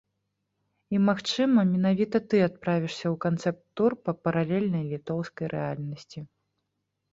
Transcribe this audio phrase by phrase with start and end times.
[0.95, 6.19] І, магчыма, менавіта ты адправішся ў канцэпт-тур па паралельнай літоўскай рэальнасці!